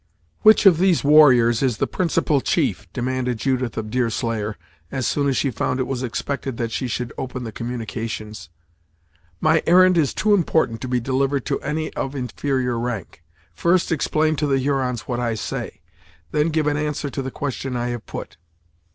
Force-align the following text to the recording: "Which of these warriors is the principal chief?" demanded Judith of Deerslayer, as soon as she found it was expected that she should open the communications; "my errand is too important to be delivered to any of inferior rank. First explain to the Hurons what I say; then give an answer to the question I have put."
"Which 0.41 0.65
of 0.65 0.79
these 0.79 1.03
warriors 1.03 1.61
is 1.61 1.77
the 1.77 1.85
principal 1.85 2.41
chief?" 2.41 2.91
demanded 2.91 3.37
Judith 3.37 3.77
of 3.77 3.91
Deerslayer, 3.91 4.57
as 4.91 5.05
soon 5.05 5.27
as 5.27 5.37
she 5.37 5.51
found 5.51 5.79
it 5.79 5.85
was 5.85 6.01
expected 6.01 6.57
that 6.57 6.71
she 6.71 6.87
should 6.87 7.13
open 7.19 7.43
the 7.43 7.51
communications; 7.51 8.49
"my 9.39 9.61
errand 9.67 9.99
is 9.99 10.15
too 10.15 10.33
important 10.33 10.81
to 10.81 10.87
be 10.87 10.99
delivered 10.99 11.45
to 11.45 11.59
any 11.61 11.93
of 11.93 12.15
inferior 12.15 12.79
rank. 12.79 13.21
First 13.53 13.91
explain 13.91 14.35
to 14.37 14.47
the 14.47 14.57
Hurons 14.57 15.01
what 15.01 15.19
I 15.19 15.35
say; 15.35 15.81
then 16.31 16.49
give 16.49 16.65
an 16.65 16.77
answer 16.77 17.11
to 17.11 17.21
the 17.21 17.29
question 17.29 17.75
I 17.75 17.89
have 17.89 18.07
put." 18.07 18.37